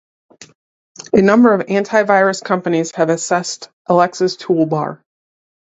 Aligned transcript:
A 1.13 1.21
number 1.21 1.53
of 1.53 1.67
antivirus 1.67 2.43
companies 2.43 2.89
have 2.95 3.09
assessed 3.11 3.69
Alexa's 3.87 4.35
toolbar. 4.35 5.03